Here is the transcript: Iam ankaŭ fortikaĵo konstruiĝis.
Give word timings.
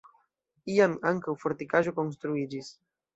Iam 0.75 0.95
ankaŭ 1.09 1.35
fortikaĵo 1.43 1.93
konstruiĝis. 1.99 2.71